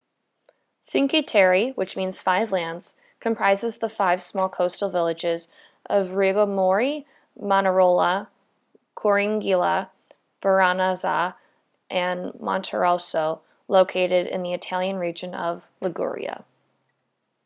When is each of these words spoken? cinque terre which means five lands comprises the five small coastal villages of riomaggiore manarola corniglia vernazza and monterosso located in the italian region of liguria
cinque 0.81 1.23
terre 1.27 1.73
which 1.73 1.95
means 1.95 2.23
five 2.23 2.51
lands 2.51 2.97
comprises 3.19 3.77
the 3.77 3.87
five 3.87 4.19
small 4.19 4.49
coastal 4.49 4.89
villages 4.89 5.47
of 5.85 6.07
riomaggiore 6.07 7.05
manarola 7.39 8.27
corniglia 8.95 9.91
vernazza 10.41 11.35
and 11.91 12.31
monterosso 12.33 13.41
located 13.67 14.25
in 14.25 14.41
the 14.41 14.53
italian 14.55 14.95
region 14.97 15.35
of 15.35 15.69
liguria 15.81 16.43